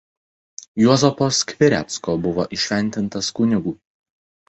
Juozapo 0.85 1.27
Skvirecko 1.41 2.17
buvo 2.27 2.49
įšventintas 2.61 3.33
kunigu. 3.41 3.79